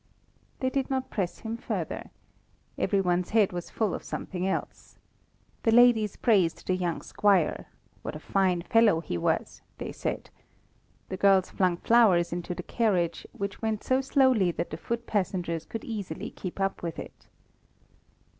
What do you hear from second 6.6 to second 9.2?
the young squire. What a fine fellow he